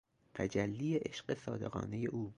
[0.33, 2.29] تجلی عشق صادقانهی او